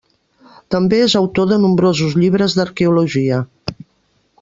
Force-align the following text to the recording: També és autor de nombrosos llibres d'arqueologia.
També 0.75 1.01
és 1.09 1.15
autor 1.21 1.49
de 1.53 1.61
nombrosos 1.67 2.19
llibres 2.23 2.59
d'arqueologia. 2.61 3.45